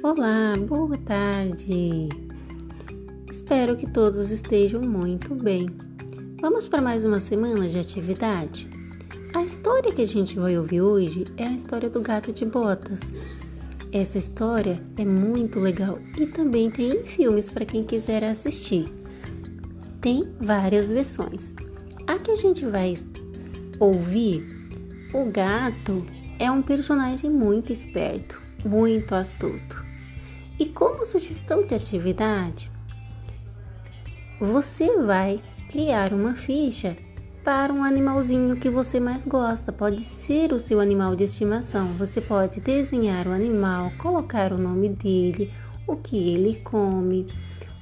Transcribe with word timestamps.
Olá, 0.00 0.54
boa 0.56 0.96
tarde. 0.96 2.08
Espero 3.28 3.74
que 3.74 3.90
todos 3.90 4.30
estejam 4.30 4.80
muito 4.80 5.34
bem. 5.34 5.66
Vamos 6.40 6.68
para 6.68 6.80
mais 6.80 7.04
uma 7.04 7.18
semana 7.18 7.68
de 7.68 7.80
atividade? 7.80 8.70
A 9.34 9.42
história 9.42 9.92
que 9.92 10.02
a 10.02 10.06
gente 10.06 10.38
vai 10.38 10.56
ouvir 10.56 10.82
hoje 10.82 11.24
é 11.36 11.48
a 11.48 11.52
história 11.52 11.90
do 11.90 12.00
gato 12.00 12.32
de 12.32 12.46
botas. 12.46 13.12
Essa 13.90 14.18
história 14.18 14.80
é 14.96 15.04
muito 15.04 15.58
legal 15.58 15.98
e 16.16 16.26
também 16.26 16.70
tem 16.70 17.02
filmes 17.02 17.50
para 17.50 17.64
quem 17.64 17.82
quiser 17.82 18.22
assistir. 18.22 18.88
Tem 20.00 20.32
várias 20.40 20.92
versões. 20.92 21.52
A 22.06 22.20
que 22.20 22.30
a 22.30 22.36
gente 22.36 22.64
vai 22.64 22.94
ouvir, 23.80 24.46
o 25.12 25.24
gato 25.24 26.06
é 26.38 26.48
um 26.48 26.62
personagem 26.62 27.30
muito 27.30 27.72
esperto, 27.72 28.40
muito 28.64 29.12
astuto. 29.16 29.77
E 30.58 30.66
como 30.66 31.06
sugestão 31.06 31.66
de 31.66 31.74
atividade, 31.74 32.70
você 34.40 34.98
vai 34.98 35.40
criar 35.70 36.12
uma 36.12 36.34
ficha 36.34 36.96
para 37.44 37.72
um 37.72 37.82
animalzinho 37.84 38.56
que 38.56 38.68
você 38.68 38.98
mais 39.00 39.24
gosta. 39.24 39.72
Pode 39.72 40.02
ser 40.02 40.52
o 40.52 40.58
seu 40.58 40.80
animal 40.80 41.16
de 41.16 41.24
estimação. 41.24 41.94
Você 41.94 42.20
pode 42.20 42.60
desenhar 42.60 43.26
o 43.26 43.32
animal, 43.32 43.92
colocar 43.98 44.52
o 44.52 44.58
nome 44.58 44.88
dele, 44.88 45.52
o 45.86 45.96
que 45.96 46.16
ele 46.16 46.56
come, 46.56 47.26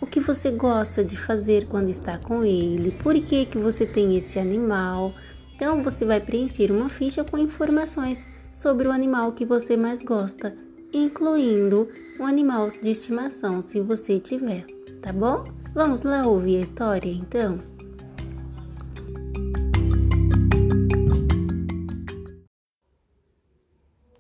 o 0.00 0.06
que 0.06 0.20
você 0.20 0.50
gosta 0.50 1.02
de 1.02 1.16
fazer 1.16 1.66
quando 1.66 1.88
está 1.88 2.18
com 2.18 2.44
ele, 2.44 2.92
por 2.92 3.14
que 3.14 3.46
que 3.46 3.58
você 3.58 3.86
tem 3.86 4.16
esse 4.16 4.38
animal. 4.38 5.14
Então 5.54 5.82
você 5.82 6.04
vai 6.04 6.20
preencher 6.20 6.70
uma 6.70 6.90
ficha 6.90 7.24
com 7.24 7.38
informações 7.38 8.24
sobre 8.54 8.86
o 8.86 8.92
animal 8.92 9.32
que 9.32 9.44
você 9.44 9.76
mais 9.76 10.02
gosta, 10.02 10.54
incluindo 10.96 11.88
um 12.18 12.26
animal 12.26 12.70
de 12.70 12.90
estimação, 12.90 13.62
se 13.62 13.80
você 13.80 14.18
tiver, 14.18 14.64
tá 15.02 15.12
bom? 15.12 15.44
Vamos 15.74 16.02
lá 16.02 16.26
ouvir 16.26 16.56
a 16.56 16.60
história 16.60 17.10
então? 17.10 17.58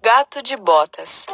Gato 0.02 0.42
de 0.42 0.56
Botas 0.56 1.26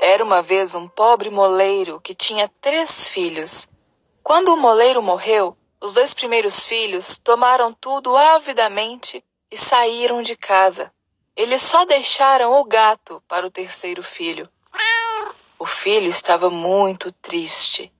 Era 0.00 0.22
uma 0.22 0.42
vez 0.42 0.74
um 0.74 0.86
pobre 0.86 1.30
moleiro 1.30 2.00
que 2.00 2.14
tinha 2.14 2.50
três 2.60 3.08
filhos. 3.08 3.66
Quando 4.22 4.52
o 4.52 4.56
moleiro 4.56 5.02
morreu, 5.02 5.56
os 5.82 5.92
dois 5.92 6.14
primeiros 6.14 6.64
filhos 6.64 7.18
tomaram 7.18 7.74
tudo 7.74 8.16
avidamente 8.16 9.22
e 9.50 9.58
saíram 9.58 10.22
de 10.22 10.36
casa. 10.36 10.94
Eles 11.34 11.60
só 11.60 11.84
deixaram 11.84 12.52
o 12.52 12.64
gato 12.64 13.20
para 13.26 13.44
o 13.44 13.50
terceiro 13.50 14.00
filho. 14.00 14.48
O 15.58 15.66
filho 15.66 16.08
estava 16.08 16.48
muito 16.48 17.10
triste. 17.10 17.92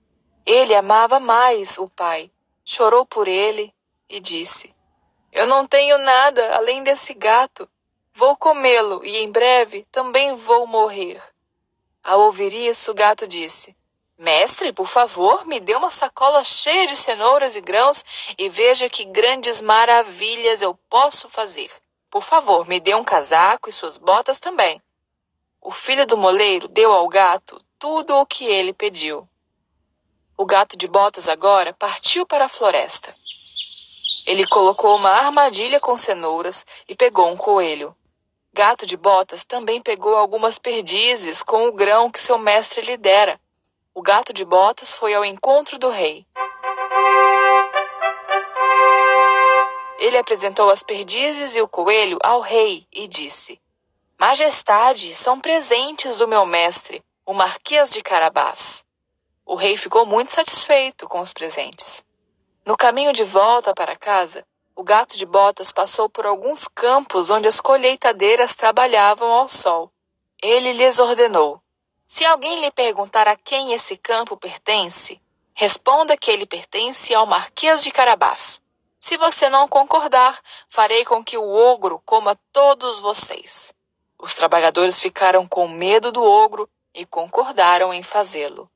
Ele 0.45 0.73
amava 0.73 1.19
mais 1.19 1.77
o 1.77 1.89
pai. 1.89 2.31
Chorou 2.63 3.05
por 3.05 3.27
ele 3.27 3.73
e 4.07 4.19
disse: 4.21 4.73
Eu 5.29 5.45
não 5.45 5.67
tenho 5.67 5.97
nada 5.97 6.55
além 6.55 6.83
desse 6.83 7.13
gato. 7.13 7.67
Vou 8.13 8.37
comê-lo 8.37 9.03
e 9.03 9.17
em 9.17 9.29
breve 9.29 9.85
também 9.91 10.35
vou 10.37 10.65
morrer. 10.65 11.21
Ao 12.01 12.21
ouvir 12.21 12.53
isso, 12.53 12.91
o 12.91 12.95
gato 12.95 13.27
disse: 13.27 13.75
Mestre, 14.23 14.71
por 14.71 14.87
favor, 14.87 15.45
me 15.45 15.59
dê 15.59 15.75
uma 15.75 15.89
sacola 15.89 16.45
cheia 16.45 16.87
de 16.87 16.95
cenouras 16.95 17.57
e 17.57 17.61
grãos 17.61 18.05
e 18.37 18.47
veja 18.47 18.87
que 18.87 19.03
grandes 19.03 19.61
maravilhas 19.61 20.61
eu 20.61 20.73
posso 20.89 21.27
fazer. 21.27 21.69
Por 22.09 22.23
favor, 22.23 22.65
me 22.65 22.79
dê 22.79 22.95
um 22.95 23.03
casaco 23.03 23.67
e 23.67 23.73
suas 23.73 23.97
botas 23.97 24.39
também. 24.39 24.81
O 25.61 25.71
filho 25.71 26.07
do 26.07 26.15
moleiro 26.15 26.69
deu 26.69 26.93
ao 26.93 27.05
gato 27.09 27.61
tudo 27.77 28.15
o 28.15 28.25
que 28.25 28.45
ele 28.45 28.71
pediu. 28.71 29.27
O 30.37 30.45
gato 30.45 30.77
de 30.77 30.87
botas 30.87 31.27
agora 31.27 31.73
partiu 31.73 32.25
para 32.25 32.45
a 32.45 32.49
floresta. 32.49 33.13
Ele 34.25 34.47
colocou 34.47 34.95
uma 34.95 35.09
armadilha 35.09 35.81
com 35.81 35.97
cenouras 35.97 36.65
e 36.87 36.95
pegou 36.95 37.27
um 37.27 37.35
coelho. 37.35 37.93
Gato 38.53 38.85
de 38.85 38.95
botas 38.95 39.43
também 39.43 39.81
pegou 39.81 40.15
algumas 40.15 40.57
perdizes 40.57 41.43
com 41.43 41.67
o 41.67 41.73
grão 41.73 42.09
que 42.09 42.21
seu 42.21 42.37
mestre 42.37 42.81
lhe 42.83 42.95
dera 42.95 43.37
o 43.95 44.01
gato 44.01 44.33
de 44.33 44.43
botas 44.43 44.95
foi 44.95 45.13
ao 45.13 45.23
encontro 45.23 45.77
do 45.77 45.89
rei. 45.89 46.25
Ele 49.99 50.17
apresentou 50.17 50.69
as 50.69 50.81
perdizes 50.83 51.55
e 51.55 51.61
o 51.61 51.67
coelho 51.67 52.17
ao 52.23 52.41
rei 52.41 52.87
e 52.91 53.07
disse: 53.07 53.61
Majestade, 54.19 55.13
são 55.13 55.39
presentes 55.39 56.17
do 56.17 56.27
meu 56.27 56.45
mestre, 56.45 57.03
o 57.25 57.33
Marquês 57.33 57.91
de 57.91 58.01
Carabás. 58.01 58.83
O 59.45 59.55
rei 59.55 59.77
ficou 59.77 60.05
muito 60.05 60.31
satisfeito 60.31 61.07
com 61.07 61.19
os 61.19 61.31
presentes. 61.31 62.03
No 62.65 62.75
caminho 62.75 63.13
de 63.13 63.23
volta 63.23 63.73
para 63.73 63.95
casa, 63.95 64.45
o 64.75 64.83
gato 64.83 65.15
de 65.15 65.25
botas 65.25 65.71
passou 65.71 66.09
por 66.09 66.25
alguns 66.25 66.67
campos 66.67 67.29
onde 67.29 67.47
as 67.47 67.61
colheitadeiras 67.61 68.55
trabalhavam 68.55 69.31
ao 69.31 69.47
sol. 69.47 69.91
Ele 70.41 70.73
lhes 70.73 70.99
ordenou: 70.99 71.62
se 72.07 72.25
alguém 72.25 72.61
lhe 72.61 72.71
perguntar 72.71 73.27
a 73.27 73.35
quem 73.35 73.73
esse 73.73 73.97
campo 73.97 74.37
pertence, 74.37 75.21
responda 75.53 76.17
que 76.17 76.29
ele 76.29 76.45
pertence 76.45 77.13
ao 77.13 77.25
Marquês 77.25 77.83
de 77.83 77.91
Carabás. 77.91 78.61
Se 78.99 79.17
você 79.17 79.49
não 79.49 79.67
concordar, 79.67 80.39
farei 80.69 81.03
com 81.03 81.23
que 81.23 81.37
o 81.37 81.49
ogro 81.49 82.01
coma 82.05 82.39
todos 82.51 82.99
vocês. 82.99 83.73
Os 84.17 84.33
trabalhadores 84.33 84.99
ficaram 84.99 85.45
com 85.45 85.67
medo 85.67 86.11
do 86.11 86.23
ogro 86.23 86.69
e 86.93 87.05
concordaram 87.05 87.93
em 87.93 88.01
fazê-lo. 88.01 88.69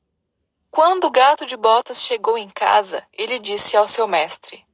Quando 0.69 1.05
o 1.05 1.09
gato 1.09 1.45
de 1.45 1.55
botas 1.55 2.01
chegou 2.01 2.37
em 2.37 2.49
casa, 2.49 3.07
ele 3.13 3.39
disse 3.39 3.77
ao 3.77 3.87
seu 3.87 4.07
mestre: 4.07 4.65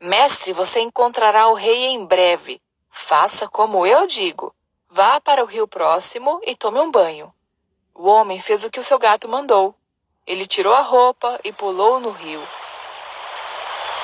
Mestre, 0.00 0.52
você 0.52 0.80
encontrará 0.80 1.48
o 1.48 1.54
rei 1.54 1.86
em 1.86 2.06
breve. 2.06 2.62
Faça 2.88 3.48
como 3.48 3.84
eu 3.84 4.06
digo. 4.06 4.54
Vá 4.88 5.20
para 5.20 5.42
o 5.42 5.46
rio 5.46 5.66
próximo 5.66 6.40
e 6.46 6.54
tome 6.54 6.78
um 6.78 6.90
banho. 6.90 7.34
O 8.00 8.06
homem 8.06 8.38
fez 8.38 8.64
o 8.64 8.70
que 8.70 8.78
o 8.78 8.84
seu 8.84 8.96
gato 8.96 9.28
mandou. 9.28 9.74
Ele 10.24 10.46
tirou 10.46 10.72
a 10.72 10.82
roupa 10.82 11.40
e 11.42 11.52
pulou 11.52 11.98
no 11.98 12.12
rio. 12.12 12.40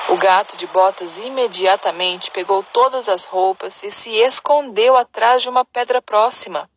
O 0.09 0.17
gato 0.17 0.57
de 0.57 0.67
botas 0.67 1.17
imediatamente 1.17 2.29
pegou 2.29 2.61
todas 2.73 3.07
as 3.07 3.23
roupas 3.23 3.81
e 3.83 3.89
se 3.89 4.09
escondeu 4.17 4.97
atrás 4.97 5.41
de 5.41 5.47
uma 5.47 5.63
pedra 5.63 6.01
próxima. 6.01 6.69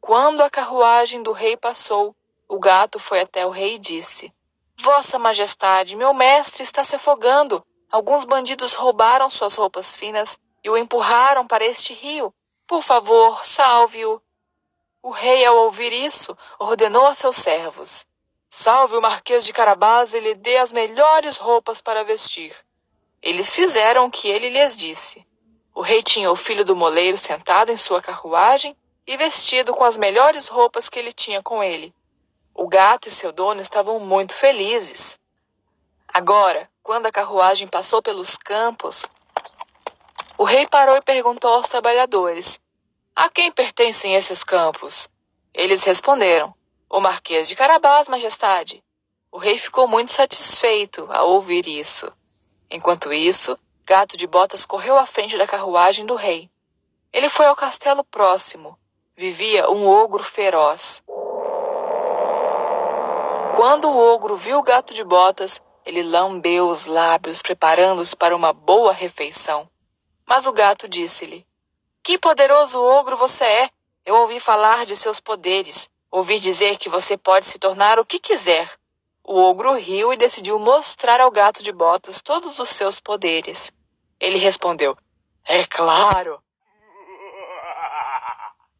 Quando 0.00 0.40
a 0.40 0.48
carruagem 0.48 1.20
do 1.20 1.32
rei 1.32 1.56
passou, 1.56 2.14
o 2.48 2.60
gato 2.60 3.00
foi 3.00 3.22
até 3.22 3.44
o 3.44 3.50
rei 3.50 3.74
e 3.74 3.78
disse: 3.80 4.32
Vossa 4.80 5.18
Majestade, 5.18 5.96
meu 5.96 6.14
mestre 6.14 6.62
está 6.62 6.84
se 6.84 6.94
afogando. 6.94 7.66
Alguns 7.90 8.24
bandidos 8.24 8.74
roubaram 8.74 9.28
suas 9.28 9.56
roupas 9.56 9.96
finas 9.96 10.38
e 10.62 10.70
o 10.70 10.76
empurraram 10.76 11.44
para 11.44 11.64
este 11.64 11.92
rio. 11.92 12.32
Por 12.68 12.84
favor, 12.84 13.44
salve-o. 13.44 14.22
O 15.04 15.10
rei, 15.10 15.44
ao 15.44 15.56
ouvir 15.56 15.92
isso, 15.92 16.38
ordenou 16.60 17.08
a 17.08 17.14
seus 17.14 17.34
servos: 17.34 18.06
Salve 18.48 18.96
o 18.96 19.02
Marquês 19.02 19.44
de 19.44 19.52
Carabás 19.52 20.14
e 20.14 20.20
lhe 20.20 20.32
dê 20.32 20.58
as 20.58 20.70
melhores 20.70 21.36
roupas 21.36 21.82
para 21.82 22.04
vestir. 22.04 22.54
Eles 23.20 23.52
fizeram 23.52 24.06
o 24.06 24.10
que 24.10 24.28
ele 24.28 24.48
lhes 24.48 24.76
disse. 24.76 25.26
O 25.74 25.80
rei 25.80 26.04
tinha 26.04 26.30
o 26.30 26.36
filho 26.36 26.64
do 26.64 26.76
moleiro 26.76 27.18
sentado 27.18 27.72
em 27.72 27.76
sua 27.76 28.00
carruagem 28.00 28.76
e 29.04 29.16
vestido 29.16 29.74
com 29.74 29.84
as 29.84 29.98
melhores 29.98 30.46
roupas 30.46 30.88
que 30.88 31.00
ele 31.00 31.12
tinha 31.12 31.42
com 31.42 31.64
ele. 31.64 31.92
O 32.54 32.68
gato 32.68 33.08
e 33.08 33.10
seu 33.10 33.32
dono 33.32 33.60
estavam 33.60 33.98
muito 33.98 34.34
felizes. 34.34 35.18
Agora, 36.06 36.70
quando 36.80 37.06
a 37.06 37.12
carruagem 37.12 37.66
passou 37.66 38.00
pelos 38.00 38.36
campos, 38.36 39.04
o 40.38 40.44
rei 40.44 40.64
parou 40.68 40.96
e 40.96 41.02
perguntou 41.02 41.52
aos 41.52 41.68
trabalhadores 41.68 42.60
a 43.14 43.28
quem 43.28 43.52
pertencem 43.52 44.14
esses 44.14 44.42
campos? 44.42 45.08
Eles 45.52 45.84
responderam: 45.84 46.54
O 46.88 46.98
Marquês 46.98 47.46
de 47.46 47.54
Carabás, 47.54 48.08
Majestade. 48.08 48.82
O 49.30 49.38
rei 49.38 49.58
ficou 49.58 49.86
muito 49.86 50.12
satisfeito 50.12 51.06
ao 51.10 51.28
ouvir 51.28 51.66
isso. 51.66 52.10
Enquanto 52.70 53.12
isso, 53.12 53.58
Gato 53.84 54.16
de 54.16 54.26
Botas 54.26 54.64
correu 54.64 54.98
à 54.98 55.04
frente 55.04 55.36
da 55.36 55.46
carruagem 55.46 56.06
do 56.06 56.14
rei. 56.14 56.50
Ele 57.12 57.28
foi 57.28 57.46
ao 57.46 57.56
castelo 57.56 58.02
próximo. 58.02 58.78
Vivia 59.14 59.70
um 59.70 59.86
ogro 59.86 60.24
feroz. 60.24 61.02
Quando 63.56 63.90
o 63.90 63.96
ogro 63.96 64.36
viu 64.36 64.58
o 64.58 64.62
gato 64.62 64.94
de 64.94 65.04
botas, 65.04 65.60
ele 65.84 66.02
lambeu 66.02 66.68
os 66.68 66.86
lábios, 66.86 67.42
preparando-os 67.42 68.14
para 68.14 68.34
uma 68.34 68.54
boa 68.54 68.92
refeição. 68.92 69.68
Mas 70.26 70.46
o 70.46 70.52
gato 70.52 70.88
disse-lhe: 70.88 71.46
que 72.02 72.18
poderoso 72.18 72.80
ogro 72.80 73.16
você 73.16 73.44
é! 73.44 73.70
Eu 74.04 74.16
ouvi 74.16 74.40
falar 74.40 74.84
de 74.84 74.96
seus 74.96 75.20
poderes. 75.20 75.88
Ouvi 76.10 76.40
dizer 76.40 76.76
que 76.76 76.88
você 76.88 77.16
pode 77.16 77.46
se 77.46 77.58
tornar 77.58 77.98
o 77.98 78.04
que 78.04 78.18
quiser. 78.18 78.68
O 79.22 79.40
ogro 79.40 79.74
riu 79.74 80.12
e 80.12 80.16
decidiu 80.16 80.58
mostrar 80.58 81.20
ao 81.20 81.30
gato 81.30 81.62
de 81.62 81.72
botas 81.72 82.20
todos 82.20 82.58
os 82.58 82.68
seus 82.70 83.00
poderes. 83.00 83.72
Ele 84.18 84.36
respondeu: 84.36 84.96
É 85.44 85.64
claro. 85.64 86.42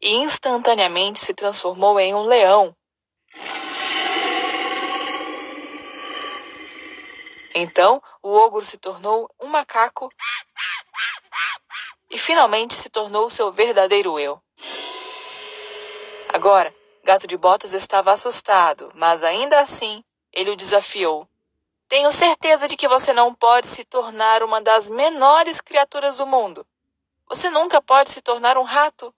E 0.01 0.15
instantaneamente 0.15 1.19
se 1.19 1.33
transformou 1.33 1.97
em 1.97 2.13
um 2.13 2.23
leão. 2.23 2.75
Então 7.55 8.01
o 8.21 8.33
ogro 8.33 8.65
se 8.65 8.77
tornou 8.77 9.33
um 9.39 9.47
macaco 9.47 10.09
e 12.13 12.19
finalmente 12.19 12.75
se 12.75 12.89
tornou 12.89 13.27
seu 13.29 13.51
verdadeiro 13.51 14.19
eu. 14.19 14.39
Agora, 16.29 16.73
Gato 17.03 17.25
de 17.25 17.35
Botas 17.35 17.73
estava 17.73 18.11
assustado, 18.11 18.91
mas 18.93 19.23
ainda 19.23 19.59
assim 19.59 20.03
ele 20.31 20.51
o 20.51 20.55
desafiou. 20.55 21.27
Tenho 21.89 22.11
certeza 22.11 22.67
de 22.67 22.77
que 22.77 22.87
você 22.87 23.13
não 23.13 23.33
pode 23.33 23.67
se 23.67 23.83
tornar 23.83 24.43
uma 24.43 24.61
das 24.61 24.89
menores 24.89 25.59
criaturas 25.59 26.17
do 26.17 26.25
mundo. 26.25 26.65
Você 27.27 27.49
nunca 27.49 27.81
pode 27.81 28.11
se 28.11 28.21
tornar 28.21 28.57
um 28.57 28.63
rato. 28.63 29.13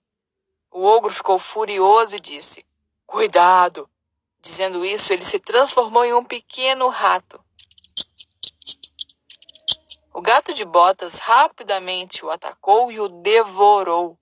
O 0.72 0.84
ogro 0.84 1.14
ficou 1.14 1.38
furioso 1.38 2.16
e 2.16 2.20
disse: 2.20 2.66
Cuidado! 3.06 3.90
Dizendo 4.40 4.86
isso, 4.86 5.12
ele 5.12 5.26
se 5.26 5.40
transformou 5.40 6.06
em 6.06 6.14
um 6.14 6.24
pequeno 6.24 6.88
rato. 6.88 7.44
O 10.18 10.22
gato 10.22 10.54
de 10.54 10.64
botas 10.64 11.18
rapidamente 11.18 12.26
o 12.26 12.32
atacou 12.32 12.90
e 12.90 13.02
o 13.02 13.10
devorou. 13.10 14.18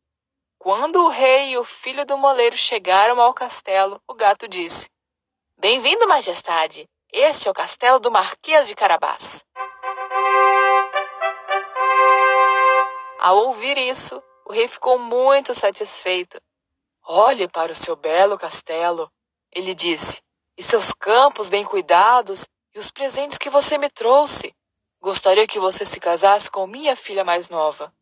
Quando 0.57 0.95
o 0.95 1.07
rei 1.07 1.51
e 1.51 1.57
o 1.59 1.63
filho 1.63 2.03
do 2.03 2.17
moleiro 2.17 2.57
chegaram 2.57 3.21
ao 3.21 3.31
castelo, 3.31 4.01
o 4.07 4.15
gato 4.15 4.47
disse: 4.47 4.89
Bem-vindo, 5.55 6.07
majestade. 6.07 6.89
Este 7.11 7.47
é 7.47 7.51
o 7.51 7.53
castelo 7.53 7.99
do 7.99 8.09
Marquês 8.09 8.67
de 8.67 8.73
Carabás. 8.73 9.45
Ao 13.19 13.37
ouvir 13.45 13.77
isso, 13.77 14.19
o 14.47 14.51
rei 14.51 14.67
ficou 14.67 14.97
muito 14.97 15.53
satisfeito. 15.53 16.41
Olhe 17.03 17.47
para 17.47 17.71
o 17.71 17.75
seu 17.75 17.95
belo 17.95 18.35
castelo, 18.35 19.11
ele 19.51 19.75
disse, 19.75 20.23
e 20.57 20.63
seus 20.63 20.91
campos 20.91 21.49
bem 21.49 21.63
cuidados 21.63 22.47
e 22.73 22.79
os 22.79 22.89
presentes 22.89 23.37
que 23.37 23.51
você 23.51 23.77
me 23.77 23.91
trouxe. 23.91 24.55
Gostaria 25.03 25.45
que 25.45 25.59
você 25.59 25.83
se 25.83 25.99
casasse 25.99 26.49
com 26.49 26.65
minha 26.65 26.95
filha 26.95 27.25
mais 27.25 27.49
nova. 27.49 27.93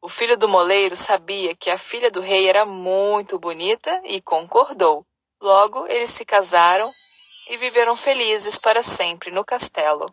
O 0.00 0.08
filho 0.08 0.36
do 0.36 0.48
moleiro 0.48 0.94
sabia 0.94 1.52
que 1.52 1.68
a 1.68 1.76
filha 1.76 2.12
do 2.12 2.20
rei 2.20 2.48
era 2.48 2.64
muito 2.64 3.40
bonita 3.40 4.00
e 4.04 4.20
concordou. 4.22 5.04
Logo, 5.42 5.84
eles 5.88 6.10
se 6.10 6.24
casaram 6.24 6.92
e 7.50 7.56
viveram 7.56 7.96
felizes 7.96 8.56
para 8.56 8.84
sempre 8.84 9.32
no 9.32 9.44
castelo. 9.44 10.06